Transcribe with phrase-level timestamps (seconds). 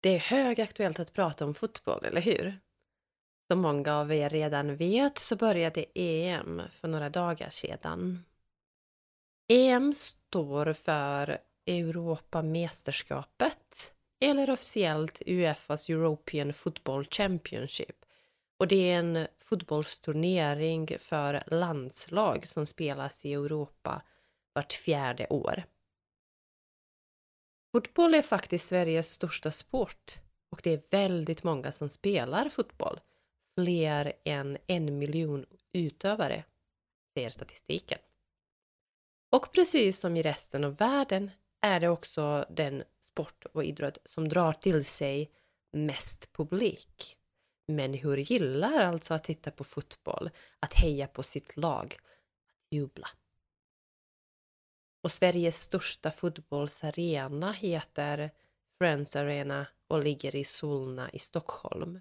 [0.00, 2.60] Det är högaktuellt att prata om fotboll, eller hur?
[3.50, 8.24] Som många av er redan vet så började EM för några dagar sedan.
[9.48, 18.04] EM står för Europamästerskapet eller officiellt Uefas European Football Championship.
[18.58, 24.02] Och det är en fotbollsturnering för landslag som spelas i Europa
[24.52, 25.64] vart fjärde år.
[27.72, 30.18] Fotboll är faktiskt Sveriges största sport
[30.50, 33.00] och det är väldigt många som spelar fotboll.
[33.58, 36.44] Fler än en miljon utövare,
[37.14, 37.98] säger statistiken.
[39.32, 41.30] Och precis som i resten av världen
[41.60, 45.30] är det också den sport och idrott som drar till sig
[45.72, 47.16] mest publik.
[47.68, 50.30] Människor gillar alltså att titta på fotboll,
[50.60, 53.08] att heja på sitt lag, att jubla.
[55.02, 58.30] Och Sveriges största fotbollsarena heter
[58.78, 62.00] Friends Arena och ligger i Solna i Stockholm.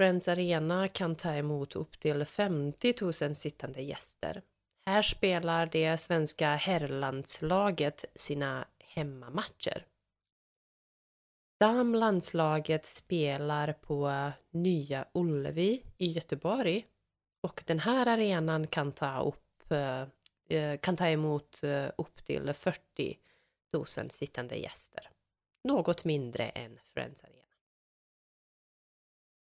[0.00, 4.42] Friends Arena kan ta emot upp till 50 000 sittande gäster.
[4.86, 9.86] Här spelar det svenska herrlandslaget sina hemmamatcher.
[11.60, 16.86] Damlandslaget spelar på Nya Ullevi i Göteborg
[17.42, 20.06] och den här arenan kan ta, upp, eh,
[20.50, 23.18] Eh, kan ta emot eh, upp till 40
[23.72, 25.10] 000 sittande gäster.
[25.64, 27.36] Något mindre än Friends Arena.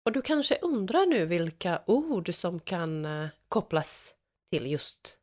[0.04, 4.14] Och du kanske undrar nu vilka ord som kan eh, kopplas
[4.50, 5.16] till just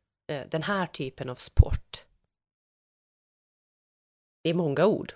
[0.48, 2.04] den här typen av sport.
[4.42, 5.12] Det är många ord.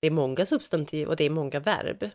[0.00, 2.10] Det är många substantiv och det är många verb.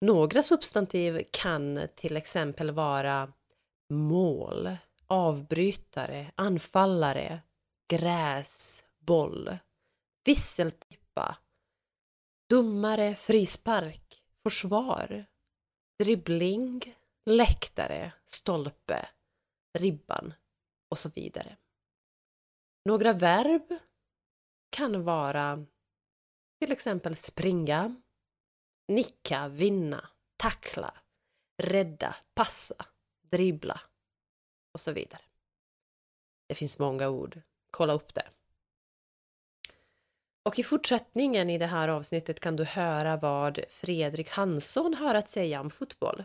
[0.00, 3.32] Några substantiv kan till exempel vara
[3.88, 4.76] mål,
[5.10, 7.42] avbrytare, anfallare,
[7.88, 9.58] gräs, boll,
[10.24, 11.38] visselpipa,
[12.48, 15.26] dummare, frispark, försvar,
[15.98, 16.82] dribbling,
[17.26, 19.08] läktare, stolpe,
[19.78, 20.34] ribban
[20.90, 21.56] och så vidare.
[22.84, 23.78] Några verb
[24.70, 25.66] kan vara
[26.60, 28.00] till exempel springa,
[28.88, 30.94] nicka, vinna, tackla,
[31.62, 32.86] rädda, passa,
[33.22, 33.80] dribbla
[34.72, 35.22] och så vidare.
[36.46, 37.40] Det finns många ord.
[37.70, 38.28] Kolla upp det.
[40.42, 45.30] Och i fortsättningen i det här avsnittet kan du höra vad Fredrik Hansson har att
[45.30, 46.24] säga om fotboll.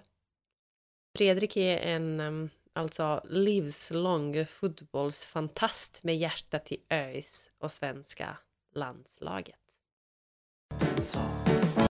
[1.17, 8.38] Fredrik är en alltså livslång fotbollsfantast med hjärta till ÖIS och svenska
[8.75, 9.59] landslaget.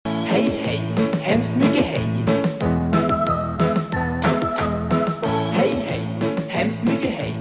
[0.04, 0.78] Hej, hej,
[1.22, 2.00] hemskt mycket hej.
[2.26, 2.31] Hej,
[6.82, 7.34] hemskt mycket hej.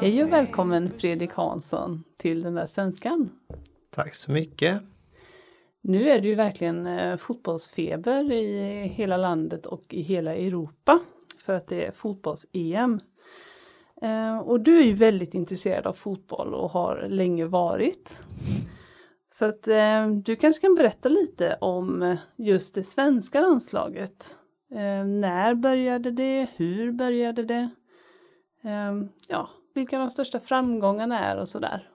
[0.00, 3.30] Hej och välkommen Fredrik Hansson till den där svenskan.
[3.90, 4.82] Tack så mycket.
[5.82, 11.00] Nu är det ju verkligen eh, fotbollsfeber i hela landet och i hela Europa
[11.44, 13.00] för att det är fotbolls-EM.
[14.02, 18.22] Eh, och du är ju väldigt intresserad av fotboll och har länge varit.
[19.38, 24.36] Så att eh, du kanske kan berätta lite om just det svenska landslaget.
[24.74, 26.46] Eh, när började det?
[26.56, 27.70] Hur började det?
[28.64, 28.92] Eh,
[29.28, 31.88] ja, vilka de största framgångarna är och sådär.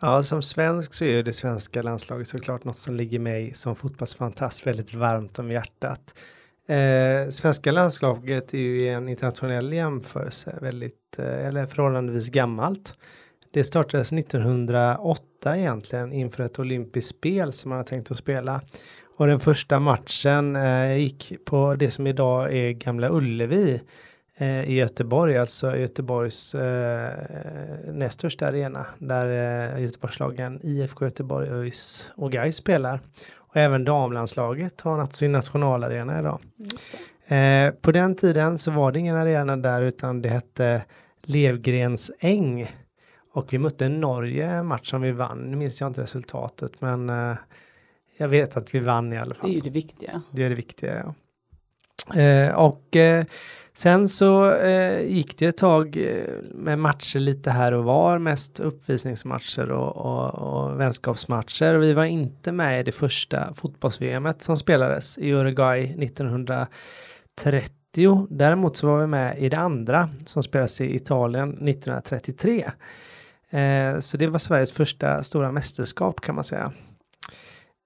[0.00, 4.66] Ja, som svensk så är det svenska landslaget såklart något som ligger mig som fotbollsfantast
[4.66, 6.18] väldigt varmt om hjärtat.
[6.66, 12.96] Eh, svenska landslaget är ju i en internationell jämförelse väldigt, eh, eller förhållandevis gammalt.
[13.50, 18.60] Det startades 1908 egentligen inför ett olympiskt spel som man har tänkt att spela.
[19.16, 23.80] Och den första matchen eh, gick på det som idag är Gamla Ullevi
[24.40, 27.12] Eh, i Göteborg, alltså Göteborgs eh,
[27.92, 29.26] näst största arena där
[29.74, 33.00] eh, Göteborgslagen IFK Göteborg, ÖIS och Gais spelar.
[33.34, 36.40] Och även damlandslaget har sin nationalarena idag.
[37.26, 40.82] Eh, på den tiden så var det ingen arena där utan det hette
[41.22, 42.72] Levgrens äng.
[43.38, 45.38] Och vi mötte Norge match som vi vann.
[45.38, 47.36] Nu minns jag inte resultatet men eh,
[48.16, 49.50] jag vet att vi vann i alla fall.
[49.50, 50.22] Det är ju det viktiga.
[50.30, 51.14] Det är det viktiga ja.
[52.20, 52.96] Eh, och
[53.78, 58.60] Sen så eh, gick det ett tag eh, med matcher lite här och var, mest
[58.60, 61.74] uppvisningsmatcher och, och, och vänskapsmatcher.
[61.74, 68.26] Och vi var inte med i det första fotbolls-VM som spelades i Uruguay 1930.
[68.30, 72.70] Däremot så var vi med i det andra som spelades i Italien 1933.
[73.50, 76.72] Eh, så det var Sveriges första stora mästerskap kan man säga.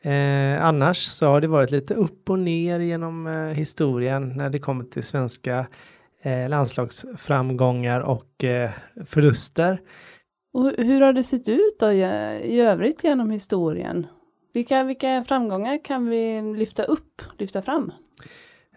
[0.03, 4.59] Eh, annars så har det varit lite upp och ner genom eh, historien när det
[4.59, 5.67] kommer till svenska
[6.23, 8.71] eh, landslagsframgångar och eh,
[9.07, 9.81] förluster.
[10.53, 12.01] Och hur har det sett ut då i,
[12.45, 14.07] i övrigt genom historien?
[14.55, 17.93] Vilka, vilka framgångar kan vi lyfta upp, lyfta fram?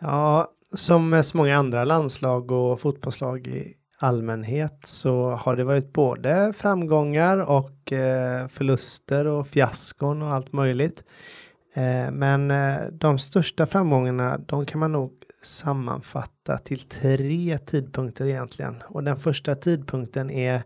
[0.01, 3.73] Ja, som så många andra landslag och fotbollslag i
[4.05, 11.03] allmänhet så har det varit både framgångar och eh, förluster och fiaskon och allt möjligt.
[11.73, 15.11] Eh, men eh, de största framgångarna, de kan man nog
[15.41, 18.83] sammanfatta till tre tidpunkter egentligen.
[18.87, 20.63] Och den första tidpunkten är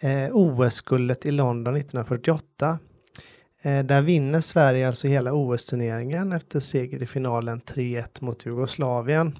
[0.00, 2.78] eh, OS-guldet i London 1948.
[3.62, 9.36] Eh, där vinner Sverige alltså hela OS-turneringen efter seger i finalen 3-1 mot Jugoslavien.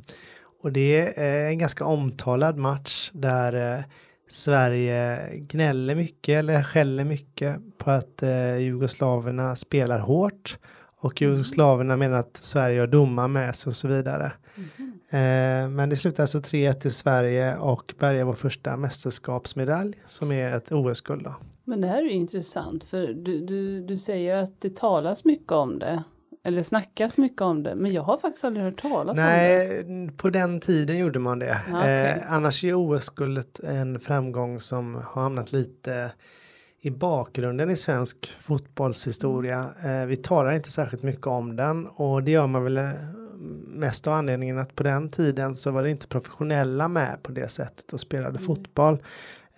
[0.60, 3.84] Och det är en ganska omtalad match där eh,
[4.28, 10.58] Sverige gnäller mycket eller skäller mycket på att eh, jugoslaverna spelar hårt
[11.00, 11.32] och mm.
[11.32, 14.32] jugoslaverna menar att Sverige har domar med sig och så vidare.
[15.10, 15.74] Mm.
[15.74, 20.72] Men det slutar alltså 3-1 till Sverige och bärgar vår första mästerskapsmedalj som är ett
[20.72, 21.28] OS-guld.
[21.64, 25.78] Men det här är intressant för du, du, du säger att det talas mycket om
[25.78, 26.02] det
[26.48, 30.12] eller snackas mycket om det, men jag har faktiskt aldrig hört talas Nej, om det.
[30.12, 31.60] på den tiden gjorde man det.
[31.68, 31.90] okay.
[31.90, 36.10] eh, annars är OS-guldet en framgång som har hamnat lite
[36.80, 39.70] i bakgrunden i svensk fotbollshistoria.
[39.84, 42.90] Eh, vi talar inte särskilt mycket om den och det gör man väl eh,
[43.66, 47.48] mest av anledningen att på den tiden så var det inte professionella med på det
[47.48, 48.42] sättet och spelade mm.
[48.42, 48.98] fotboll.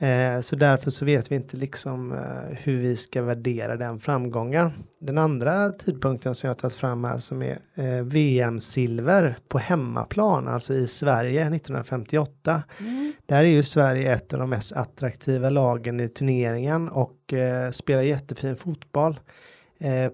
[0.02, 4.72] Eh, så därför så vet vi inte liksom eh, hur vi ska värdera den framgången.
[4.98, 10.74] Den andra tidpunkten som jag tagit fram här som är eh, VM-silver på hemmaplan, alltså
[10.74, 12.62] i Sverige 1958.
[12.80, 13.12] Mm.
[13.26, 17.34] Där är ju Sverige ett av de mest attraktiva lagen i turneringen och
[17.72, 19.20] spelar jättefin fotboll.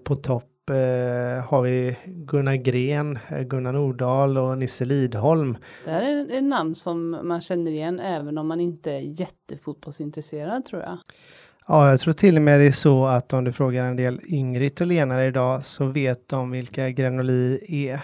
[0.03, 5.57] På topp eh, har vi Gunnar Gren, eh, Gunnar Nordahl och Nisse Lidholm.
[5.85, 10.65] Det här är ett namn som man känner igen även om man inte är jättefotbollsintresserad
[10.65, 10.97] tror jag.
[11.67, 14.21] Ja, jag tror till och med det är så att om du frågar en del
[14.25, 18.01] yngre italienare idag så vet de vilka Grenoli är.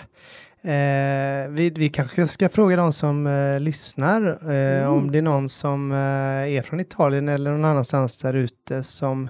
[0.66, 4.21] Eh, vi, vi kanske ska fråga de som eh, lyssnar
[4.51, 4.94] eh, mm.
[4.94, 5.98] om det är någon som eh,
[6.57, 9.30] är från Italien eller någon annanstans där ute som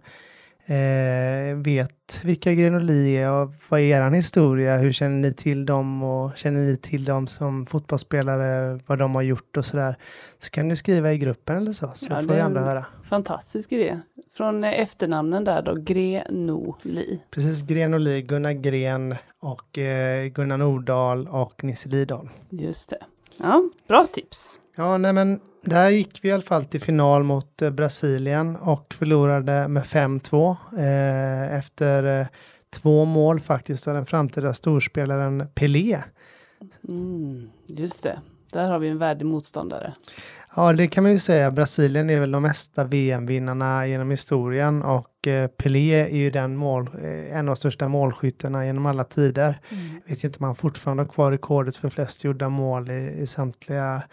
[0.65, 4.77] eh, vet vilka Grenoli är och vad är er historia?
[4.77, 9.21] Hur känner ni till dem och känner ni till dem som fotbollsspelare, vad de har
[9.21, 9.97] gjort och sådär.
[10.39, 12.85] Så kan ni skriva i gruppen eller så, så ja, får vi andra höra.
[13.03, 13.99] Fantastisk idé.
[14.31, 17.21] Från efternamnen där då, Grenoli.
[17.31, 22.29] Precis, Grenoli, Gunnar Gren och eh, Gunnar Nordahl och Nisse Lidholm.
[22.49, 22.97] Just det.
[23.39, 24.59] Ja, bra tips.
[24.75, 28.93] Ja, nej men där gick vi i alla fall till final mot eh, Brasilien och
[28.93, 32.27] förlorade med 5-2 eh, efter eh,
[32.69, 36.03] två mål faktiskt av den framtida storspelaren Pelé.
[36.87, 38.19] Mm, just det,
[38.53, 39.93] där har vi en värdig motståndare.
[40.55, 41.51] Ja, det kan man ju säga.
[41.51, 46.89] Brasilien är väl de mesta VM-vinnarna genom historien och eh, Pelé är ju den mål,
[47.01, 49.59] eh, en av de största målskyttarna genom alla tider.
[49.69, 50.01] Mm.
[50.05, 54.03] vet inte om han fortfarande har kvar rekordet för flest gjorda mål i, i samtliga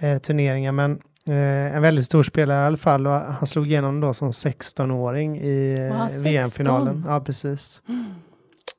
[0.00, 0.72] eh, turneringar.
[0.72, 0.92] Men
[1.26, 5.38] eh, en väldigt stor spelare i alla fall och han slog igenom då som 16-åring
[5.40, 7.04] i eh, VM-finalen.
[7.08, 7.82] Ja, precis.
[7.88, 8.04] Mm.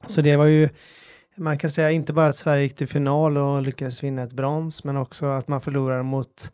[0.05, 0.69] Så det var ju
[1.35, 4.83] man kan säga inte bara att Sverige gick till final och lyckades vinna ett brons,
[4.83, 6.51] men också att man förlorade mot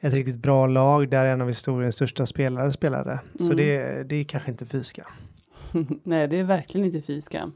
[0.00, 3.10] ett riktigt bra lag där en av historiens största spelare spelade.
[3.10, 3.22] Mm.
[3.38, 5.06] Så det, det är kanske inte fyska.
[6.02, 7.50] Nej, det är verkligen inte fyska.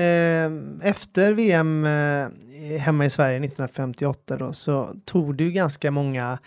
[0.00, 6.38] Ehm, efter VM eh, hemma i Sverige 1958 då så tog det ju ganska många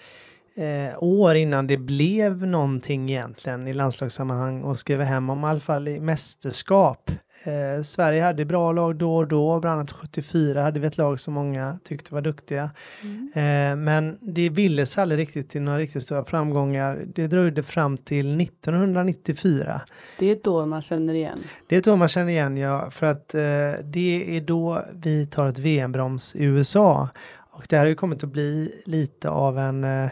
[0.56, 5.60] eh, år innan det blev någonting egentligen i landslagssammanhang och skriva hem om i alla
[5.60, 7.12] fall i mästerskap.
[7.44, 11.20] Eh, Sverige hade bra lag då och då, bland annat 74 hade vi ett lag
[11.20, 12.72] som många tyckte var duktiga.
[13.02, 13.32] Mm.
[13.36, 17.06] Eh, men det ville sig aldrig riktigt till några riktigt stora framgångar.
[17.16, 19.82] Det dröjde fram till 1994.
[20.20, 21.40] Det är då man känner igen.
[21.68, 23.42] Det är då man känner igen, ja, för att eh,
[23.84, 27.10] det är då vi tar ett VM-broms i USA.
[27.36, 30.10] Och det här har ju kommit att bli lite av en eh,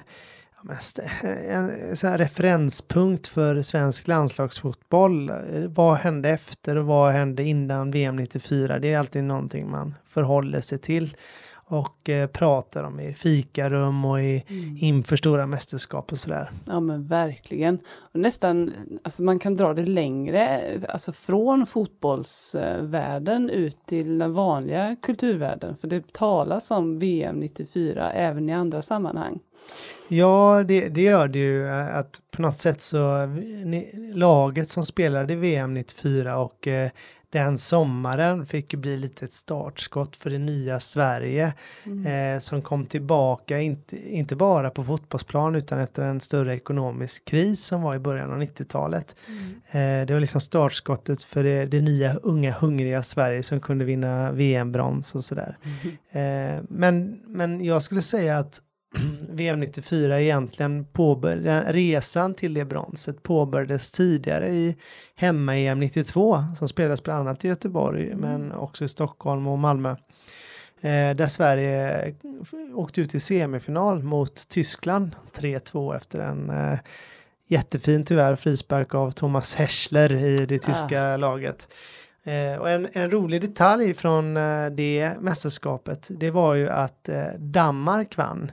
[1.49, 5.31] en så referenspunkt för svensk landslagsfotboll.
[5.67, 8.79] Vad hände efter och vad hände innan VM 94?
[8.79, 11.15] Det är alltid någonting man förhåller sig till
[11.71, 14.77] och eh, pratar om i fikarum och i, mm.
[14.79, 16.51] inför stora mästerskap och sådär.
[16.65, 17.79] Ja men verkligen.
[17.85, 24.95] Och nästan, alltså man kan dra det längre, alltså från fotbollsvärlden ut till den vanliga
[25.01, 25.77] kulturvärlden.
[25.77, 29.39] För det talas om VM 94 även i andra sammanhang.
[30.07, 33.27] Ja, det, det gör det ju att på något sätt så
[34.13, 36.89] laget som spelade VM 94 och eh,
[37.29, 41.53] den sommaren fick ju bli lite ett startskott för det nya Sverige
[41.85, 42.35] Mm.
[42.35, 47.65] eh, som kom tillbaka, inte, inte bara på fotbollsplan utan efter en större ekonomisk kris
[47.65, 49.15] som var i början av 90-talet.
[49.71, 54.31] Eh, det var liksom startskottet för det, det nya unga hungriga Sverige som kunde vinna
[54.31, 55.57] VM-brons och sådär.
[56.11, 58.61] Eh, men, men jag skulle säga att
[59.29, 64.75] VM 94 egentligen påbörjade, resan till det bronset påbörjades tidigare i
[65.15, 69.95] hemma-EM 92 som spelades bland annat i Göteborg men också i Stockholm och Malmö.
[70.81, 72.15] Eh, där Sverige
[72.73, 76.79] åkte ut i semifinal mot Tyskland 3-2 efter en eh,
[77.47, 81.67] jättefin tyvärr frispark av Thomas Heschler i det tyska laget.
[82.23, 87.27] Eh, och en, en rolig detalj från eh, det mästerskapet det var ju att eh,
[87.37, 88.51] Danmark vann.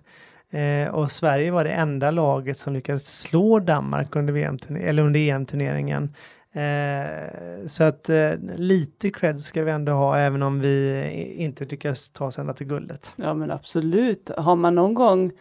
[0.51, 5.21] Eh, och Sverige var det enda laget som lyckades slå Danmark under, VM eller under
[5.21, 6.15] EM-turneringen.
[6.53, 11.65] Eh, så att eh, lite cred ska vi ändå ha även om vi eh, inte
[11.65, 13.13] lyckas ta oss ända till guldet.
[13.17, 14.31] Ja men absolut.
[14.37, 15.33] Har man någon gång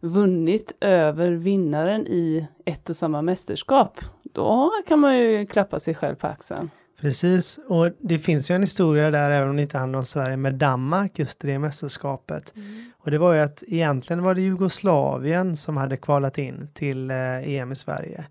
[0.00, 4.00] vunnit över vinnaren i ett och samma mästerskap,
[4.32, 6.70] då kan man ju klappa sig själv på axeln.
[7.00, 10.36] Precis, och det finns ju en historia där, även om det inte handlar om Sverige,
[10.36, 12.54] med Danmark just det mästerskapet.
[12.98, 17.48] Och det var ju att egentligen var det Jugoslavien som hade kvalat in till eh,
[17.48, 18.24] EM i Sverige.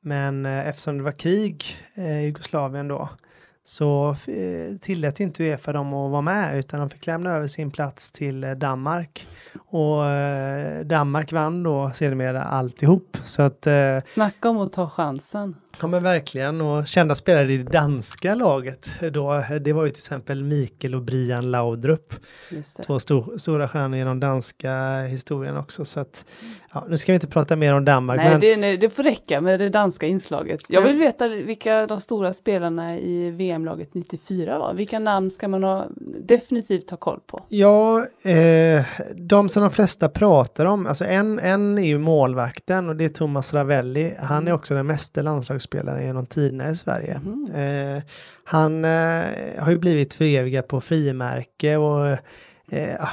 [0.00, 1.64] Men eh, eftersom det var krig
[1.94, 3.08] eh, i Jugoslavien då,
[3.64, 4.16] så
[4.80, 8.40] tillät inte Uefa dem att vara med, utan de fick lämna över sin plats till
[8.56, 9.26] Danmark.
[9.66, 10.02] Och
[10.84, 13.16] Danmark vann då sedermera alltihop.
[13.24, 13.66] Så att
[14.04, 15.54] Snacka om att ta chansen.
[15.80, 19.98] Ja men verkligen och kända spelare i det danska laget då, det var ju till
[19.98, 22.14] exempel Mikael och Brian Laudrup.
[22.86, 26.24] Två stor, stora stjärnor i den danska historien också så att
[26.72, 29.02] ja, nu ska vi inte prata mer om Danmark Nej, men det, nej, det får
[29.02, 30.60] räcka med det danska inslaget.
[30.68, 34.74] Jag vill veta vilka de stora spelarna i VM-laget 94 var.
[34.74, 35.86] Vilka namn ska man ha,
[36.24, 37.40] definitivt ha koll på?
[37.48, 38.84] ja, eh,
[39.16, 43.08] de som de flesta pratar om, alltså en, en är ju målvakten och det är
[43.08, 44.14] Thomas Ravelli.
[44.18, 45.22] Han är också den mesta
[45.62, 47.20] landslagsspelaren genom tiderna i Sverige.
[47.24, 47.50] Mhm.
[47.54, 48.02] Eh,
[48.44, 49.24] han eh,
[49.58, 52.06] har ju blivit förevigad på frimärke och
[52.72, 53.08] eh, ah,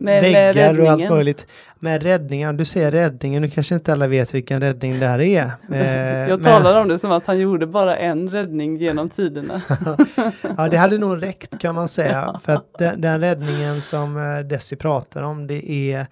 [0.00, 1.46] med väggar och allt möjligt.
[1.80, 5.52] Med räddningen, du säger räddningen, nu kanske inte alla vet vilken räddning det här är.
[5.72, 9.62] Eh, Jag men- talar om det som att han gjorde bara en räddning genom tiderna.
[10.56, 12.40] Ja, det hade nog räckt kan man säga.
[12.44, 16.06] För att den, den räddningen som eh, Desi pratar om, det är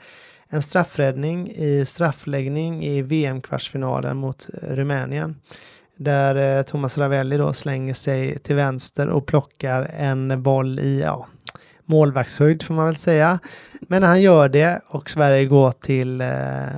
[0.52, 5.36] en straffräddning i straffläggning i VM-kvartsfinalen mot eh, Rumänien.
[6.00, 11.26] Där eh, Thomas Ravelli då slänger sig till vänster och plockar en boll i, ja,
[11.84, 13.38] målvaktshöjd får man väl säga.
[13.80, 16.28] Men han gör det och Sverige går till eh,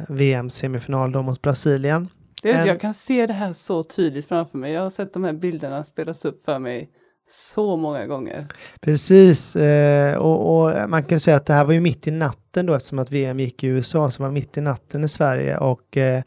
[0.09, 2.09] VM-semifinal då mot Brasilien.
[2.43, 4.73] Det är, jag kan se det här så tydligt framför mig.
[4.73, 6.91] Jag har sett de här bilderna spelas upp för mig
[7.29, 8.47] så många gånger.
[8.81, 12.67] Precis, eh, och, och man kan säga att det här var ju mitt i natten
[12.67, 15.97] då eftersom att VM gick i USA så var mitt i natten i Sverige och
[15.97, 16.23] eh,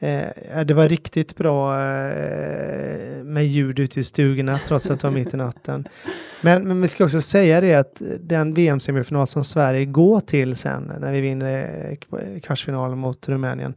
[0.00, 5.14] eh, det var riktigt bra eh, med ljud ute i stugorna trots att det var
[5.14, 5.88] mitt i natten.
[6.40, 10.92] Men, men vi ska också säga det att den VM-semifinal som Sverige går till sen
[11.00, 13.74] när vi vinner eh, kv- kvartsfinalen mot Rumänien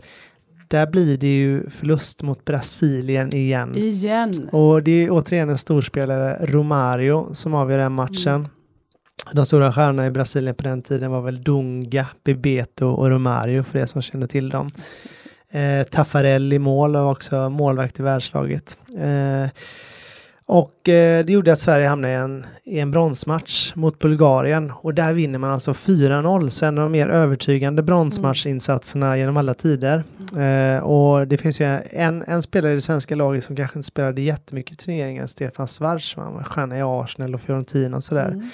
[0.68, 3.75] där blir det ju förlust mot Brasilien igen.
[3.75, 4.50] Igen!
[4.51, 8.48] Och det är återigen en storspelare, Romario, som avgör den matchen.
[9.34, 13.80] De stora stjärnorna i Brasilien på den tiden var väl Dunga, Bebeto och Romario för
[13.80, 14.70] det som känner till dem.
[15.53, 18.77] Eh, Taffarel i mål och också målvakt i världslaget.
[18.98, 19.50] Eh,
[20.45, 24.93] och eh, det gjorde att Sverige hamnade i en, i en bronsmatch mot Bulgarien och
[24.93, 30.03] där vinner man alltså 4-0, så en av de mer övertygande bronsmatchinsatserna genom alla tider.
[30.38, 33.88] Eh, och det finns ju en, en spelare i det svenska laget som kanske inte
[33.88, 38.27] spelade jättemycket i turneringen, Stefan Schwarz, han var stjärna i Arsenal och Fiorentina och sådär.
[38.29, 38.50] Mm.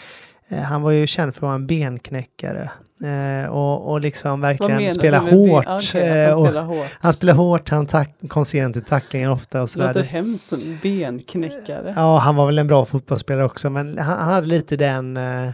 [0.48, 2.70] Eh, han var ju känd för att vara en benknäckare
[3.04, 5.66] eh, och, och liksom verkligen spela hårt.
[5.66, 6.88] Eh, han och spelar hårt.
[7.00, 10.06] han spelar hårt, han tack, kom sent i tacklingar ofta och Det låter sådär.
[10.06, 11.94] hemskt som benknäckare.
[11.96, 15.48] Ja, han var väl en bra fotbollsspelare också, men han, han hade lite den, eh,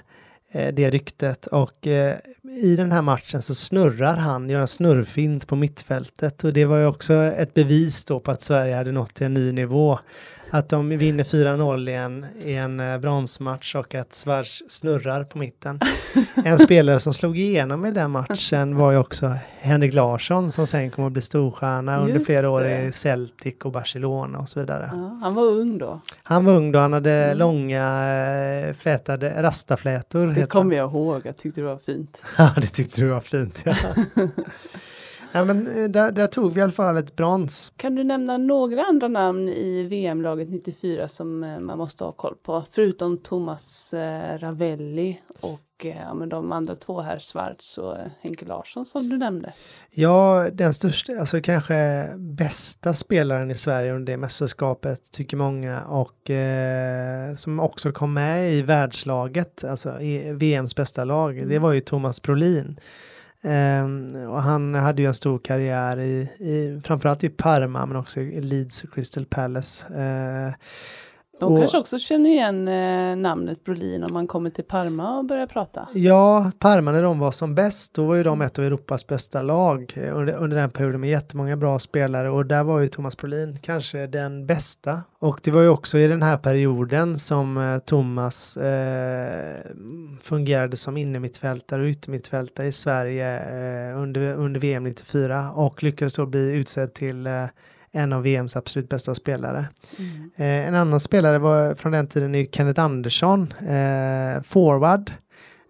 [0.51, 1.47] eh, det ryktet.
[1.47, 2.15] Och eh,
[2.61, 6.43] i den här matchen så snurrar han, gör en snurrfint på mittfältet.
[6.43, 9.33] Och det var ju också ett bevis då på att Sverige hade nått till en
[9.33, 9.99] ny nivå.
[10.51, 15.37] Att de vinner 4-0 i en, i en eh, bronsmatch och att Schwarz snurrar på
[15.37, 15.79] mitten.
[16.45, 20.91] En spelare som slog igenom i den matchen var ju också Henrik Larsson som sen
[20.91, 22.81] kommer att bli storstjärna under Just flera år det.
[22.83, 24.89] i Celtic och Barcelona och så vidare.
[24.93, 26.01] Ja, han var ung då.
[26.23, 27.37] Han var ung då, han hade Mm.
[27.37, 28.07] långa
[28.67, 30.27] eh, flätade rastaflätor.
[30.27, 32.25] Det kommer jag ihåg, jag tyckte det var fint.
[32.37, 33.61] Ja, det tyckte du var fint.
[33.65, 33.75] Ja.
[35.35, 37.73] Ja, men eh, där, där tog vi i alla fall ett brons.
[37.77, 42.35] Kan du nämna några andra namn i VM-laget 94 som eh, man måste ha koll
[42.43, 42.63] på?
[42.71, 48.85] Förutom Thomas eh, Ravelli och ja, men de andra två här, Schwarz och Henke Larsson
[48.85, 49.53] som du nämnde.
[49.91, 56.29] Ja, den största, alltså kanske bästa spelaren i Sverige under det mästerskapet tycker många och
[56.29, 61.61] eh, som också kom med i världslaget, alltså i VMs bästa lag, det mm.
[61.61, 62.79] var ju Thomas Brolin.
[63.45, 68.21] Um, och han hade ju en stor karriär i, i framförallt i Parma men också
[68.21, 69.85] i Leeds och Crystal Palace.
[69.93, 70.53] Uh,
[71.39, 75.25] de och, kanske också känner igen eh, namnet Brolin om man kommer till Parma och
[75.25, 75.87] börjar prata.
[75.93, 79.41] Ja, Parma när de var som bäst, då var ju de ett av Europas bästa
[79.41, 83.17] lag eh, under, under den perioden med jättemånga bra spelare och där var ju Thomas
[83.17, 85.01] Brolin kanske den bästa.
[85.19, 89.57] Och det var ju också i den här perioden som eh, Thomas eh,
[90.21, 96.25] fungerade som innermittfältare och yttermittfältare i Sverige eh, under, under VM 94 och lyckades då
[96.25, 97.45] bli utsedd till eh,
[97.95, 99.65] en av VMs absolut bästa spelare.
[99.99, 100.31] Mm.
[100.35, 105.11] Eh, en annan spelare var från den tiden är Kenneth Andersson, eh, forward,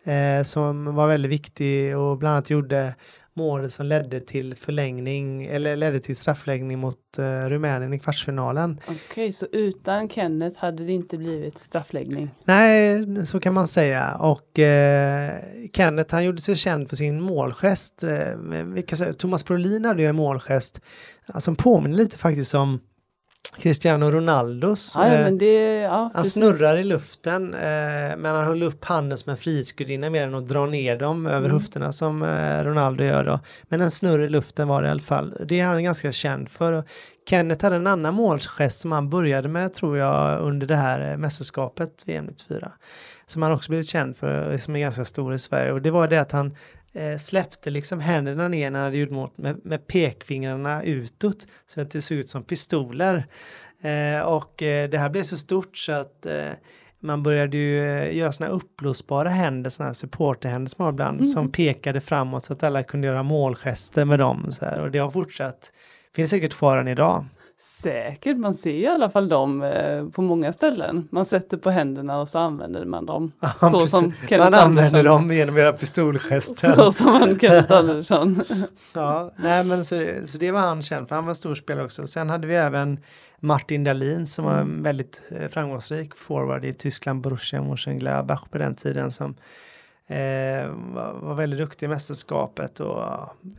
[0.05, 2.95] eh, som var väldigt viktig och bland annat gjorde
[3.35, 8.79] målet som ledde till förlängning eller ledde till straffläggning mot uh, Rumänien i kvartsfinalen.
[8.83, 12.29] Okej, okay, så utan Kenneth hade det inte blivit straffläggning?
[12.45, 18.03] Nej, så kan man säga och uh, Kenneth han gjorde sig känd för sin målgest.
[18.03, 20.81] Uh, vi kan säga, Thomas Brolin hade ju en målgest
[21.37, 22.79] som påminner lite faktiskt om
[23.59, 24.95] Cristiano Ronaldos.
[24.97, 29.31] Ja, ja, det, ja, han snurrar i luften eh, men han håller upp handen som
[29.31, 31.51] en frihetsgudinna mer än att dra ner dem över mm.
[31.51, 33.39] höfterna som eh, Ronaldo gör då.
[33.63, 35.37] Men en snurr i luften var det i alla fall.
[35.45, 36.83] Det är han ganska känd för.
[37.29, 41.17] Kenneth hade en annan målgest som han började med tror jag under det här eh,
[41.17, 42.71] mästerskapet VM 94.
[43.27, 45.71] Som han också blivit känd för, som är ganska stor i Sverige.
[45.71, 46.55] Och det var det att han
[46.95, 51.91] eh, släppte liksom händerna ner när han hade gjort med, med pekfingrarna utåt så att
[51.91, 53.25] det såg ut som pistoler.
[53.81, 56.51] Eh, och eh, det här blev så stort så att eh,
[56.99, 61.25] man började ju eh, göra sådana uppblåsbara händer, sådana här supporterhänder som ibland, mm.
[61.25, 64.51] som pekade framåt så att alla kunde göra målgester med dem.
[64.51, 64.81] Så här.
[64.81, 65.71] Och det har fortsatt,
[66.15, 67.25] finns säkert kvar än idag.
[67.61, 71.07] Säkert, man ser ju i alla fall dem eh, på många ställen.
[71.11, 73.31] Man sätter på händerna och så använder man dem.
[73.39, 76.71] Ja, så som man använder dem genom era pistolgester.
[76.71, 78.43] Så som man Kenneth Andersson.
[78.93, 82.07] ja, nej men så, så det var han känd för, han var stor spelare också.
[82.07, 82.99] Sen hade vi även
[83.39, 84.83] Martin Dahlin som var mm.
[84.83, 89.35] väldigt eh, framgångsrik forward i Tyskland, Borussia Mönchengladbach på den tiden som
[90.07, 90.69] Eh,
[91.21, 93.03] var, väldigt duktig i mästerskapet och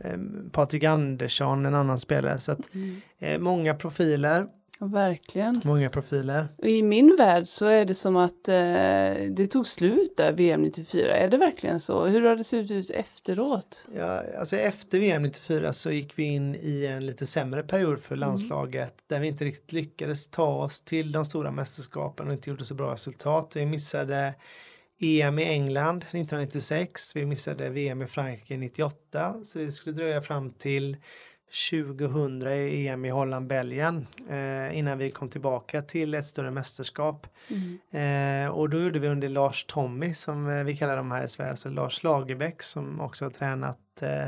[0.03, 0.17] eh,
[0.51, 2.39] Patrik Andersson, en annan spelare.
[2.39, 3.01] Så att mm.
[3.19, 4.47] eh, många profiler.
[4.79, 5.61] Verkligen.
[5.63, 6.47] Många profiler.
[6.63, 11.17] I min värld så är det som att eh, det tog slut där VM 94.
[11.17, 12.05] Är det verkligen så?
[12.05, 13.87] Hur har det sett ut efteråt?
[13.95, 18.15] Ja, alltså efter VM 94 så gick vi in i en lite sämre period för
[18.15, 18.29] mm.
[18.29, 19.03] landslaget mm.
[19.07, 22.73] där vi inte riktigt lyckades ta oss till de stora mästerskapen och inte gjorde så
[22.73, 23.53] bra resultat.
[23.55, 24.33] Vi missade
[24.99, 30.51] EM i England 1996, vi missade VM i Frankrike 98 så det skulle dröja fram
[30.51, 30.97] till
[31.71, 37.27] 2000 i EM i Holland, Belgien eh, innan vi kom tillbaka till ett större mästerskap.
[37.49, 38.45] Mm.
[38.45, 41.29] Eh, och då gjorde vi under Lars Tommy som eh, vi kallar dem här i
[41.29, 44.25] Sverige, alltså Lars Lagerbäck som också har tränat eh,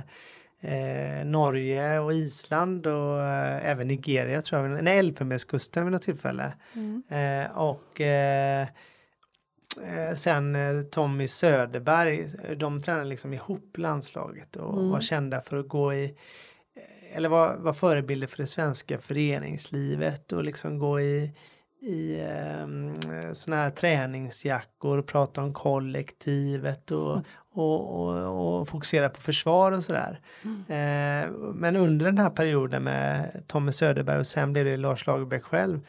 [0.62, 6.54] eh Norge och Island och eh, även Nigeria tror jag, nej Elfenbenskusten vid något tillfälle.
[6.76, 7.04] Mm.
[7.52, 8.02] Och
[10.16, 14.90] sen eh, Tommy Söderberg, de tränade liksom ihop landslaget och mm.
[14.90, 16.06] var kända för att gå i
[16.76, 21.34] eh, eller var, var förebilder för det svenska föreningslivet och liksom gå i,
[21.82, 22.68] i eh,
[23.34, 27.24] sådana här träningsjackor och prata om kollektivet och, mm.
[27.54, 30.20] och, och, och, fokusera på försvar och sådär.
[30.44, 30.62] Mm.
[30.68, 35.44] Eh, men under den här perioden med Tommy Söderberg och sen blev det Lars Lagerbäck
[35.44, 35.80] själv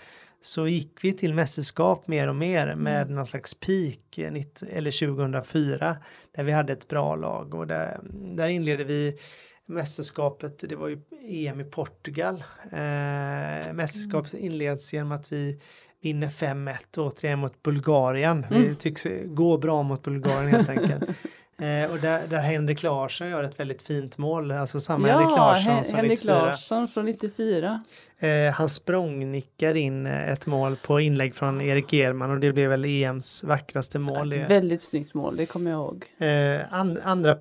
[0.42, 3.14] så gick vi till mästerskap mer och mer med mm.
[3.14, 5.96] någon slags peak eller 2004
[6.32, 8.00] där vi hade ett bra lag och där,
[8.36, 9.18] där inledde vi
[9.66, 12.44] mästerskapet, det var ju EM i Portugal.
[12.72, 14.44] Eh, mästerskapet mm.
[14.44, 15.60] inleds genom att vi
[16.02, 18.44] vinner 5-1 återigen mot Bulgarien.
[18.50, 18.62] Mm.
[18.62, 21.04] Vi tycks gå bra mot Bulgarien helt enkelt.
[21.60, 25.36] Eh, och där, där Henrik Larsson gör ett väldigt fint mål, alltså samma ja, Henrik
[25.36, 26.42] Larsson som Henrik 94.
[26.42, 27.82] Larsson från 94.
[28.18, 32.70] Eh, han språngnickar in eh, ett mål på inlägg från Erik German och det blev
[32.70, 34.32] väl EMs vackraste mål.
[34.32, 36.04] Ett väldigt snyggt mål, det kommer jag ihåg.
[36.18, 37.36] Eh, and, andra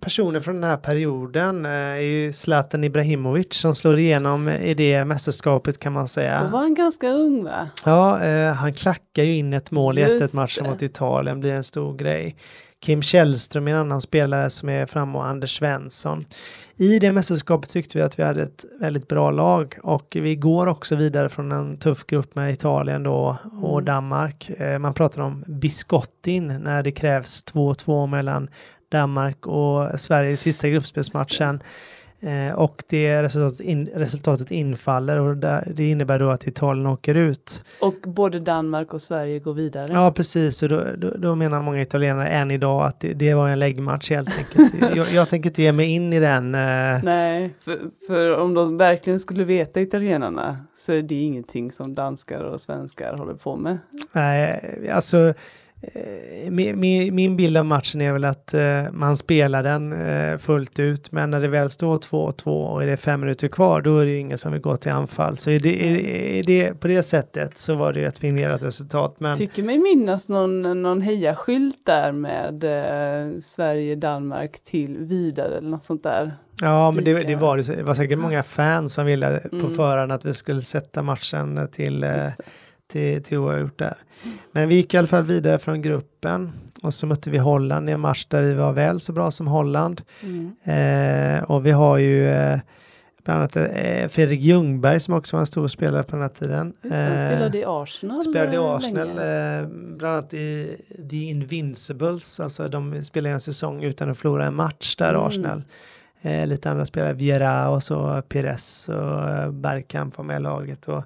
[0.00, 5.04] personer från den här perioden eh, är ju Zlatan Ibrahimovic som slår igenom i det
[5.04, 6.42] mästerskapet kan man säga.
[6.42, 7.68] Då var han ganska ung va?
[7.84, 11.52] Ja, eh, han klackar ju in ett mål Just i 1 matchen mot Italien, blir
[11.52, 12.36] en stor grej.
[12.80, 16.24] Kim Källström är en annan spelare som är framme och Anders Svensson.
[16.76, 20.66] I det mästerskapet tyckte vi att vi hade ett väldigt bra lag och vi går
[20.66, 23.84] också vidare från en tuff grupp med Italien då och Mm.
[23.84, 24.50] Danmark.
[24.50, 28.48] Eh, Man pratar om biskottin när det krävs 2-2 mellan
[28.90, 31.62] Danmark och Sverige i sista gruppspelsmatchen.
[32.22, 37.14] Eh, och det resultatet, in, resultatet infaller och där, det innebär då att Italien åker
[37.14, 37.64] ut.
[37.80, 39.86] Och både Danmark och Sverige går vidare.
[39.90, 40.62] Ja, precis.
[40.62, 44.10] Och då, då, då menar många italienare än idag att det, det var en läggmatch
[44.10, 44.74] helt enkelt.
[44.96, 46.54] jag, jag tänker inte ge mig in i den.
[46.54, 51.94] Eh, Nej, för, för om de verkligen skulle veta italienarna så är det ingenting som
[51.94, 53.78] danskar och svenskar håller på med.
[54.12, 55.69] Nej, alltså eh, min,
[56.50, 61.12] min, min bild av matchen är väl att eh, man spelar den eh, fullt ut,
[61.12, 64.10] men när det väl står 2-2 och det är fem minuter kvar, då är det
[64.12, 65.36] ju ingen som vill gå till anfall.
[65.36, 69.16] Så är det, är, det, på det sättet så var det ett fingerat resultat.
[69.18, 75.84] Men Tycker mig minnas någon, någon hejarskylt där med eh, Sverige-Danmark till vidare eller något
[75.84, 76.32] sånt där.
[76.60, 79.74] ja, men det, det, var, det det var säkert många fans som ville på Mm.
[79.74, 82.04] förhand att vi skulle sätta matchen till
[82.90, 83.96] eh, till, till oavgjort där.
[84.52, 87.92] Men vi gick i alla fall vidare från gruppen och så mötte vi Holland i
[87.92, 90.02] en match där vi var väl så bra som Holland.
[90.22, 90.52] Mm.
[90.64, 92.58] Eh, och vi har ju eh,
[93.24, 96.72] bland annat eh, Fredrik Ljungberg som också var en stor spelare på den här tiden.
[96.82, 100.76] Just han spelade i Arsenal Spelade i eh, Arsenal, eh, bland annat i
[101.10, 105.22] The Invincibles, alltså de spelade en säsong utan att förlora en match där Mm.
[105.22, 105.62] Arsenal.
[106.22, 110.88] Eh, lite andra spelare, Viera och så Pires och eh, Bergkamp var med i laget.
[110.88, 111.02] Och,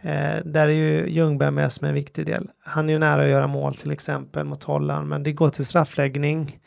[0.00, 2.50] eh, där är ju Ljungberg med som en viktig del.
[2.64, 5.66] Han är ju nära att göra mål till exempel mot Holland, men det går till
[5.66, 6.58] straffläggning.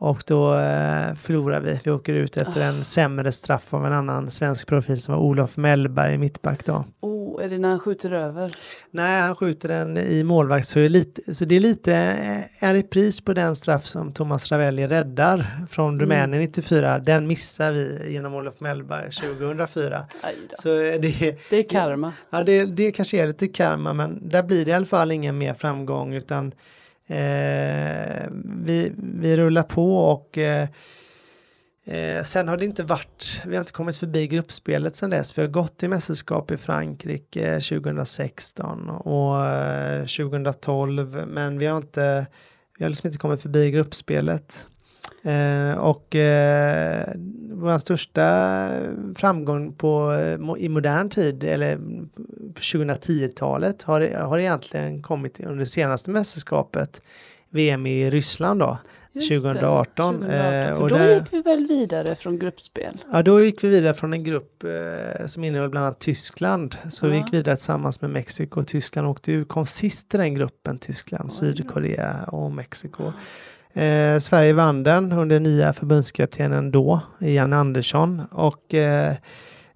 [0.00, 1.80] Och då eh, förlorar vi.
[1.84, 5.56] Vi åker ut efter en sämre straff av en annan svensk profil som var Olof
[5.56, 6.84] Mellberg, mittback då.
[7.00, 8.52] Oh, är det när han skjuter över?
[8.90, 13.20] Nej, han skjuter den i målvakt så, lite, så det är lite eh, en repris
[13.20, 16.00] på den straff som Thomas Ravelli räddar från Mm.
[16.00, 16.98] Rumänien 94.
[16.98, 20.04] Den missar vi genom Olof Mellberg 2004.
[20.22, 20.56] Aj då.
[20.58, 22.12] Så eh, det, Det är karma.
[22.30, 25.38] ja, det, det kanske är lite karma men där blir det i alla fall ingen
[25.38, 26.52] mer framgång utan
[27.08, 30.68] eh, vi, vi rullar på och eh,
[31.88, 35.38] Eh, sen har det inte varit, vi har inte kommit förbi gruppspelet sen dess.
[35.38, 42.26] Vi har gått till mästerskap i Frankrike 2016 och eh, 2012 men vi har inte,
[42.78, 44.66] vi har liksom inte kommit förbi gruppspelet.
[45.22, 47.08] Eh, och eh,
[47.50, 48.68] vår största
[49.14, 51.78] framgång på, eh, i modern tid, eller
[52.58, 57.02] på 2010-talet, har, har egentligen kommit under det senaste mästerskapet,
[57.50, 58.78] VM i Ryssland då.
[59.12, 60.30] Just det, 2018, 2018.
[60.30, 62.94] eh, För och då där- gick vi väl vidare från gruppspel?
[63.12, 66.76] Ja, då gick vi vidare från en grupp eh, som innehöll bland annat Tyskland.
[66.90, 67.24] Så vi Ja.
[67.24, 68.64] gick vidare tillsammans med Mexiko.
[68.64, 71.30] Tyskland åkte ur, kom sist i den gruppen, Tyskland, Oj.
[71.30, 73.02] Sydkorea och Mexiko.
[73.72, 78.22] Eh, Sverige vann den under nya förbundskaptenen då, Jan Andersson.
[78.30, 79.14] Och eh,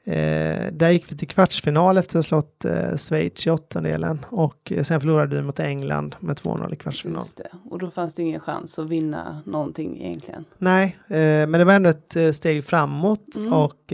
[0.05, 4.27] eh, där gick vi till kvartsfinal efter att ha slått eh, Schweiz i åttondelen.
[4.31, 7.23] Och eh, sen förlorade vi mot England med 2-0 i kvartsfinal.
[7.71, 10.45] Och då fanns det ingen chans att vinna någonting egentligen.
[10.59, 13.53] Nej, eh, men det var ändå ett eh, steg framåt Mm.
[13.53, 13.93] och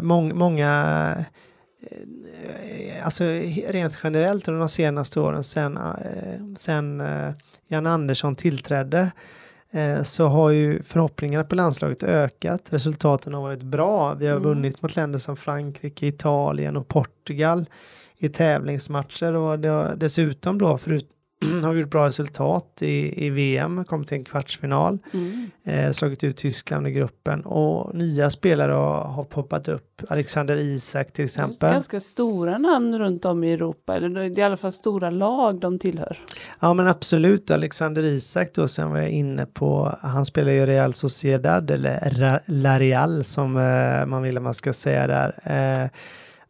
[0.00, 1.24] mång, många,
[3.04, 3.24] alltså
[3.68, 5.78] rent generellt under de senaste åren sen,
[6.56, 7.02] sen
[7.68, 9.10] Jan Andersson tillträdde
[10.02, 12.62] så har ju förhoppningarna på landslaget ökat.
[12.70, 14.14] Resultaten har varit bra.
[14.14, 14.48] Vi har Mm.
[14.48, 17.66] vunnit mot länder som Frankrike, Italien och Portugal
[18.18, 21.08] i tävlingsmatcher och det har dessutom då förut
[21.64, 25.50] har gjort bra resultat i, i VM, kommit till en kvartsfinal, Mm.
[25.64, 30.02] eh, slagit ut Tyskland i gruppen och nya spelare har, har poppat upp.
[30.10, 31.70] Alexander Isak till exempel.
[31.72, 35.60] Ganska stora namn runt om i Europa, eller det är i alla fall stora lag
[35.60, 36.18] de tillhör.
[36.60, 40.94] Ja men absolut, Alexander Isak då som var jag inne på, han spelar ju Real
[40.94, 45.34] Sociedad eller La Real som eh, man vill att man ska säga där.
[45.84, 45.90] Eh,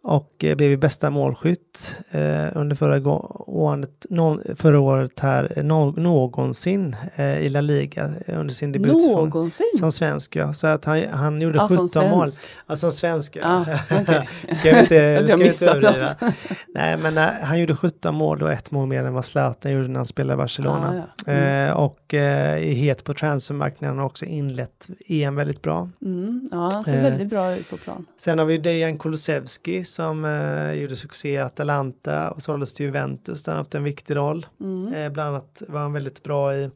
[0.02, 3.10] och eh, blev bästa målskytt eh, under förra,
[3.46, 4.06] året,
[4.54, 6.96] förra året här eh, nå, någonsin
[7.40, 9.66] i La Liga under sin debut Någonsin?
[9.78, 10.36] som svensk.
[10.36, 10.52] Ja.
[10.52, 12.28] Så att han, han gjorde Ja, 17 som mål.
[12.66, 13.36] Ja, som svensk.
[13.36, 13.64] Ja,
[14.00, 14.28] okej.
[14.58, 16.08] ska vi inte, Jag ska vi inte överdriva.
[16.74, 19.96] Nej, men han gjorde 17 mål och ett mål mer än vad Zlatan gjorde när
[19.96, 20.92] han spelade i Barcelona.
[20.94, 21.32] Ja, ja.
[21.32, 21.76] Mm.
[21.76, 25.90] Och är het på transfermarknaden och också inlett EM väldigt bra.
[26.02, 26.48] Mm.
[26.52, 28.06] Ja, han ser väldigt bra ut på plan.
[28.18, 33.42] Sen har vi Dejan Kulusevski som eh, gjorde succé i Atalanta och såldes till Juventus
[33.42, 34.46] där han haft en viktig roll.
[34.60, 34.94] Mm.
[34.94, 36.70] Eh, bland annat var han väldigt bra i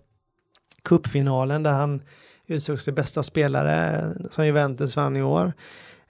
[0.83, 2.03] cupfinalen där han
[2.47, 5.53] utsågs till bästa spelare eh, som Juventus vann i år.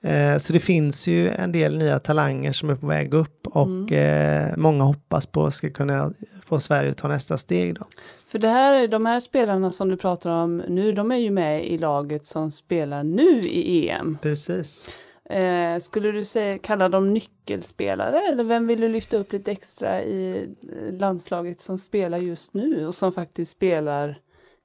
[0.01, 3.67] Eh, så det finns ju en del nya talanger som är på väg upp och
[3.69, 4.51] Mm.
[4.51, 6.12] eh, många hoppas på ska kunna
[6.45, 7.87] få Sverige att ta nästa steg då.
[8.27, 11.67] För det här, de här spelarna som du pratar om nu, de är ju med
[11.67, 14.19] i laget som spelar nu i EM.
[14.23, 14.90] Precis.
[15.31, 20.03] Eh, skulle du säga, kalla dem nyckelspelare eller vem vill du lyfta upp lite extra
[20.03, 24.19] i eh, landslaget som spelar just nu och som faktiskt spelar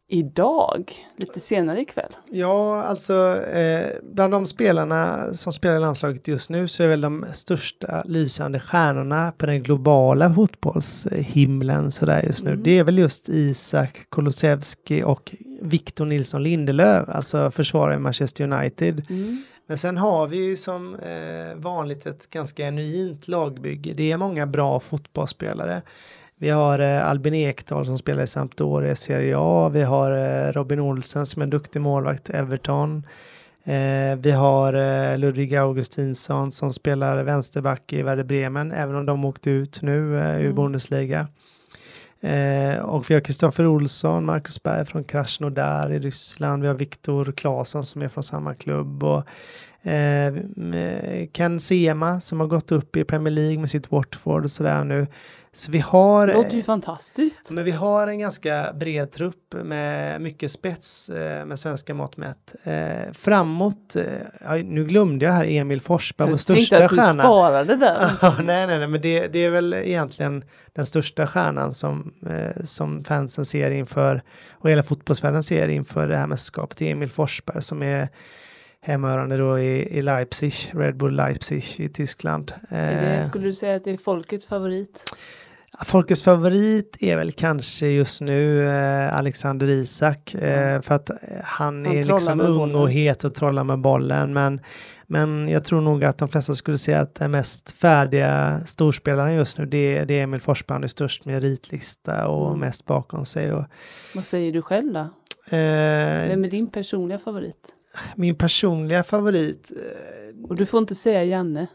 [0.10, 2.16] idag, lite senare ikväll?
[2.32, 7.02] Ja, alltså eh, bland de spelarna som spelar i landslaget just nu så är väl
[7.02, 12.52] de största lysande stjärnorna på den globala fotbollshimlen sådär just nu.
[12.52, 12.64] Mm.
[12.64, 19.06] Det är väl just Isak Kulusevski och Victor Nilsson Lindelöf, alltså försvarare i Manchester United.
[19.10, 19.44] Mm.
[19.70, 23.94] Men sen har vi ju som eh, vanligt ett ganska genuint lagbygge.
[23.94, 25.82] Det är många bra fotbollsspelare.
[26.36, 29.70] Vi har eh, Albin Ekdal som spelar i Sampdoria Serie A.
[29.70, 33.04] Vi har eh, Robin Olsen som är en duktig målvakt, Everton.
[33.64, 39.26] Eh, vi har eh, Ludvig Augustinsson som spelar vänsterback i Werder Bremen, även om de
[39.26, 40.56] åkte ut nu eh, ur Mm.
[40.56, 41.28] Bundesliga.
[42.22, 46.62] Eh, och vi har Kristoffer Olsson, Marcus Berg från Krasnodar i Ryssland.
[46.62, 49.04] Vi har Viktor Claesson som är från samma klubb.
[49.04, 49.24] Och,
[51.34, 55.08] Ken Sema som har gått upp i Premier League med sitt Watford och sådär nu.
[55.54, 56.28] Så vi har...
[56.28, 57.52] Det låter ju fantastiskt.
[57.52, 62.56] Men vi har en ganska bred trupp med mycket spets eh, med svenska mått mätt.
[62.64, 66.98] Eh, framåt, eh, nu glömde jag här Emil Forsberg, vår Jag största tänkte att du
[66.98, 67.24] stjärna.
[67.24, 68.10] sparade den.
[68.46, 73.04] Nej, nej, nej, men det, det är väl egentligen den största stjärnan som, eh, som
[73.04, 76.82] fansen ser inför och hela fotbollsvärlden ser inför det här mästerskapet.
[76.82, 78.10] Emil Forsberg som är
[78.82, 82.54] hemmahörande då i, i Leipzig, Red Bull Leipzig i Tyskland.
[82.70, 85.04] Det, Eh, skulle du säga att det är folkets favorit?
[85.86, 91.86] Folkets favorit är väl kanske just nu eh, Alexander Isak eh, för att eh, han,
[91.86, 92.76] Han är liksom ung bollen.
[92.76, 94.62] och het och trollar med bollen men,
[95.08, 99.58] men jag tror nog att de flesta skulle säga att den mest färdiga storspelaren just
[99.58, 102.60] nu det, det är Emil Forsberg, han är störst meritlista och Mm.
[102.60, 103.54] mest bakom sig.
[103.54, 103.64] Och,
[104.16, 105.00] Vad säger du själv då?
[105.00, 105.08] eh,
[106.30, 107.76] Vem är din personliga favorit?
[108.16, 111.68] Min personliga favorit eh, Och du får inte säga Janne,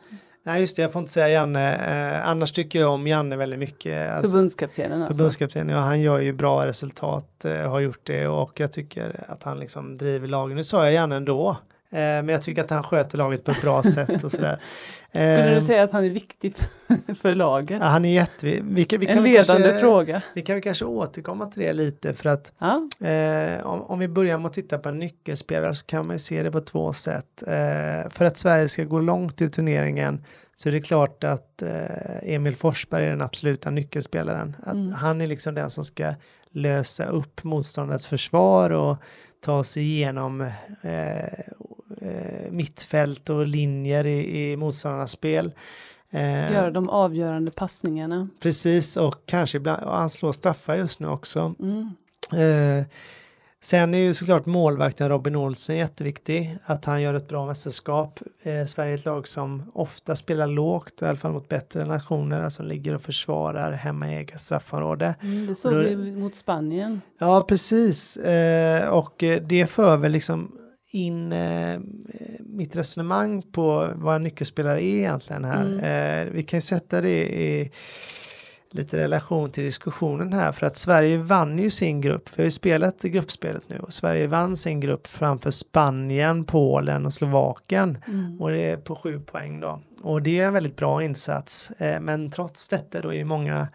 [0.47, 1.75] Nej just det, jag får inte säga Janne.
[1.75, 4.11] Eh, annars tycker jag om Janne väldigt mycket.
[4.11, 5.15] Alltså, förbundskaptenen alltså.
[5.15, 9.43] Förbundskapten, ja han gör ju bra resultat, eh, har gjort det och jag tycker att
[9.43, 10.57] han liksom driver lagen.
[10.57, 11.57] Nu sa jag gärna ändå,
[11.99, 14.59] men jag tycker att han sköter laget på ett bra sätt och sådär.
[15.11, 16.55] Skulle Eh, du säga att han är viktig
[17.21, 17.81] för- laget?
[17.81, 19.01] Ja, han är jätteviktig.
[19.01, 20.23] Vi, vi, en ledande kanske, fråga.
[20.35, 24.09] Vi kan väl kanske återkomma till det lite för att Ja, eh, om, om vi
[24.09, 26.93] börjar med att titta på en nyckelspelare så kan man ju se det på två
[26.93, 27.43] sätt.
[27.47, 30.25] Eh, för att Sverige ska gå långt i turneringen
[30.57, 34.57] så är det klart att eh, Emil Forsberg är den absoluta nyckelspelaren.
[34.63, 34.93] Att Mm.
[34.93, 36.15] Han är liksom den som ska
[36.53, 38.97] lösa upp motståndarens försvar och
[39.45, 40.41] ta sig igenom
[40.83, 41.25] eh,
[42.01, 45.53] eh, mittfält och linjer i, i motståndarnas spel.
[46.11, 48.29] Eh, göra de avgörande passningarna.
[48.41, 51.55] Precis och kanske ibland, och han slår straffar just nu också.
[51.61, 51.91] Mm.
[53.65, 56.59] Sen är ju såklart målvakten Robin Olsen jätteviktig.
[56.65, 58.21] Att han gör ett bra mästerskap.
[58.43, 62.43] Eh, Sverige är ett lag som ofta spelar lågt, i alla fall mot bättre nationer,
[62.43, 65.15] alltså ligger och försvarar hemma i eget straffområde.
[65.23, 67.01] Mm, det såg Då- vi mot Spanien.
[67.19, 68.17] Ja, precis.
[68.17, 70.53] Eh, och det för väl liksom
[70.91, 71.81] in eh,
[72.41, 75.65] mitt resonemang på vad en nyckelspelare är egentligen här.
[75.65, 76.27] Mm.
[76.29, 77.71] Eh, vi kan ju sätta det i
[78.75, 82.31] lite relation till diskussionen här för att Sverige vann ju sin grupp.
[82.35, 87.13] Vi har ju spelat gruppspelet nu och Sverige vann sin grupp framför Spanien, Polen och
[87.13, 87.99] Slovakien.
[88.09, 88.41] Mm.
[88.41, 89.83] Och det är på sju poäng då.
[90.03, 91.71] Och det är en väldigt bra insats.
[91.71, 93.69] Eh, men trots detta då är ju många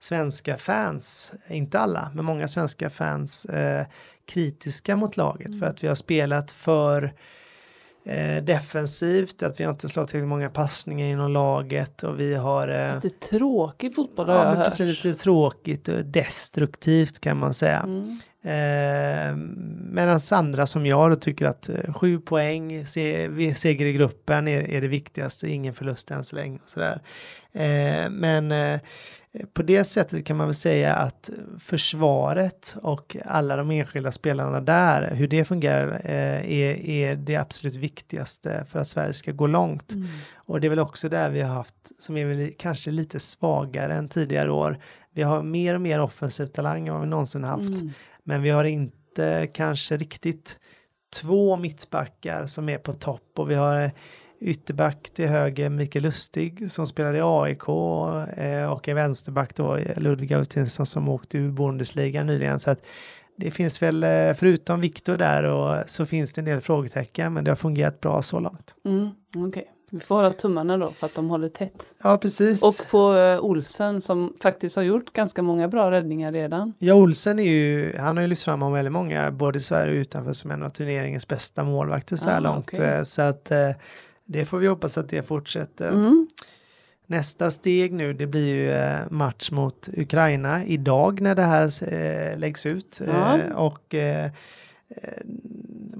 [0.00, 3.86] svenska fans, inte alla, men många svenska fans eh,
[4.26, 7.12] kritiska mot laget för att vi har spelat för
[8.06, 12.94] eh, defensivt, att vi inte slagit tillräckligt många passningar inom laget och vi har eh,
[12.94, 14.64] Lite tråkig fotboll har ja, jag hört.
[14.64, 17.78] precis, lite tråkigt och destruktivt kan man säga.
[17.78, 18.20] Mm.
[18.44, 19.36] Eh,
[19.94, 24.48] Medan andra som jag då tycker att eh, sju poäng, se, vi- seger i gruppen
[24.48, 26.58] är, är det viktigaste, ingen förlust än så länge.
[26.62, 27.00] Och sådär.
[27.52, 28.80] Eh, men eh,
[29.52, 35.14] på det sättet kan man väl säga att försvaret och alla de enskilda spelarna där,
[35.14, 39.92] hur det fungerar eh, är, är det absolut viktigaste för att Sverige ska gå långt.
[39.92, 40.06] Mm.
[40.34, 43.94] Och det är väl också där vi har haft, som är väl kanske lite svagare
[43.94, 44.78] än tidigare år.
[45.14, 47.70] Vi har mer och mer offensiv talang än vad vi någonsin haft.
[47.70, 47.90] Mm.
[48.24, 50.58] Men vi har inte kanske riktigt
[51.20, 53.90] två mittbackar som är på topp och vi har eh,
[54.42, 57.68] ytterback till höger Mikael Lustig som spelar i AIK
[58.36, 62.58] eh, och en vänsterback då Ludvig Augustinsson som åkte ur Bundesliga nyligen.
[62.60, 62.78] Så att
[63.36, 67.44] det finns väl, eh, förutom Viktor där och så finns det en del frågetecken, men
[67.44, 68.74] det har fungerat bra så långt.
[68.84, 69.08] Mm,
[69.48, 71.94] Okej, vi får hålla tummarna då för att de håller tätt.
[72.02, 72.62] Ja, precis.
[72.62, 76.72] Och på eh, Olsen som faktiskt har gjort ganska många bra räddningar redan.
[76.78, 79.92] Ja, Olsen är ju, han har ju lyft fram om väldigt många, både i Sverige
[79.94, 82.78] och utanför, som en av turneringens bästa målvakter så här Ah, långt.
[82.78, 83.70] Eh, Så att eh,
[84.24, 85.88] det får vi hoppas att det fortsätter.
[85.88, 86.28] Mm.
[87.06, 92.38] Nästa steg nu, det blir ju eh, match mot Ukraina idag när det här eh,
[92.38, 93.00] läggs ut.
[93.06, 93.38] Ja.
[93.38, 93.94] Eh, och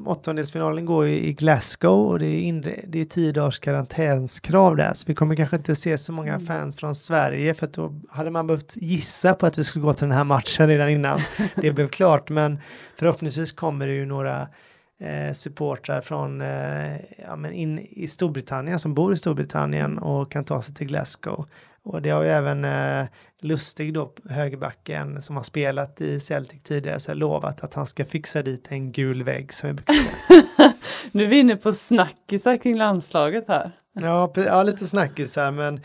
[0.07, 4.93] åttondelsfinalen går ju i Glasgow och det är, inre, det är tio dagars karantänskrav där.
[4.95, 6.47] Så vi kommer kanske inte se så många Mm.
[6.47, 9.93] fans från Sverige för att då hade man behövt gissa på att vi skulle gå
[9.95, 11.19] till den här matchen redan innan
[11.55, 12.31] det blev klart.
[12.31, 12.59] Men
[12.97, 14.49] förhoppningsvis kommer det ju några
[15.03, 20.45] eh, supportrar från eh, ja, men in i Storbritannien som bor i Storbritannien och kan
[20.45, 21.47] ta sig till Glasgow.
[21.83, 23.07] Och det har ju även eh,
[23.41, 28.43] Lustig då, högerbacken som har spelat i Celtic tidigare, så lovat att han ska fixa
[28.43, 30.73] dit en gul vägg som vi brukar säga.
[31.13, 33.73] Nu är vi inne på snackisar kring landslaget här.
[33.93, 35.81] ja, ja, lite snackisar men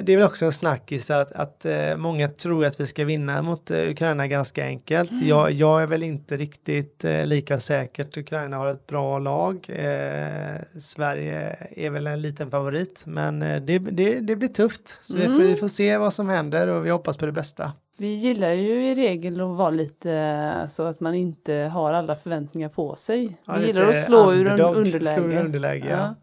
[0.00, 3.42] det är väl också en snackis att, att eh, många tror att vi ska vinna
[3.42, 5.22] mot eh, Ukraina ganska enkelt.
[5.22, 8.16] Jag, jag är väl inte riktigt eh, lika säkert.
[8.16, 9.66] Ukraina har ett bra lag.
[9.68, 14.98] Eh, Sverige är väl en liten favorit, men eh, det, det, det blir tufft.
[15.02, 17.72] Så vi, får, vi får se vad som händer och vi hoppas på det bästa.
[17.96, 22.16] Vi gillar ju i regel att vara lite eh, så att man inte har alla
[22.16, 23.36] förväntningar på sig.
[23.44, 25.14] Ja, vi gillar att slå ur underläge.
[25.14, 25.96] Slå ur underläge ja.
[25.96, 26.14] Ja.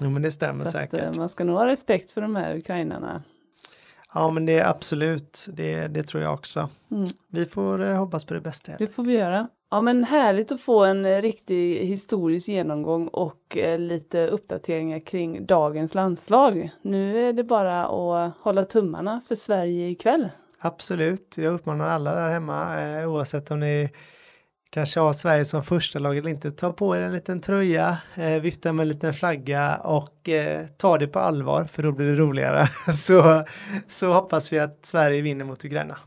[0.00, 1.00] Jo, men det stämmer Så att, säkert.
[1.02, 3.22] eh, man ska nog ha respekt för de här ukrainarna.
[4.14, 6.68] Ja, men det är absolut, det, det tror jag också.
[6.90, 7.04] Mm.
[7.28, 8.72] Vi får eh, hoppas på det bästa.
[8.78, 9.48] Det får vi göra.
[9.70, 15.46] Ja men härligt att få en eh, riktig historisk genomgång och eh, lite uppdateringar kring
[15.46, 16.70] dagens landslag.
[16.82, 20.28] Nu är det bara att hålla tummarna för Sverige ikväll.
[20.58, 23.90] Absolut, jag uppmanar alla där hemma, eh, oavsett om ni
[24.74, 28.42] kanske har Sverige som första lag eller inte, ta på er en liten tröja, eh,
[28.42, 32.14] vifta med en liten flagga och eh, ta det på allvar för då blir det
[32.14, 32.68] roligare.
[32.94, 33.44] så,
[33.88, 35.98] så hoppas vi att Sverige vinner mot Ukraina.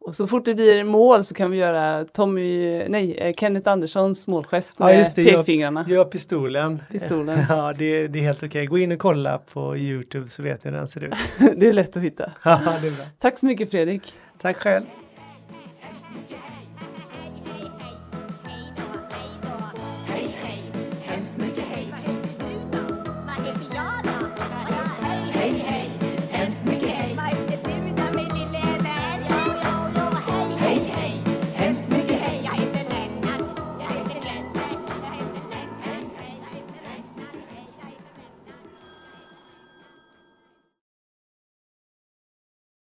[0.00, 4.26] Och så fort det blir mål så kan vi göra Tommy, nej, eh, Kenneth Anderssons
[4.26, 5.84] målgest Ja, med just det, pekfingrarna.
[5.88, 6.82] Gör pistolen.
[6.90, 7.38] Pistolen.
[7.48, 8.66] Ja, det, det är helt okej.
[8.66, 11.14] Gå in och kolla på YouTube så vet ni hur den ser ut.
[11.56, 12.32] det är lätt att hitta.
[12.42, 13.04] Ja, det är bra.
[13.18, 14.02] Tack så mycket Fredrik.
[14.42, 14.84] Tack själv.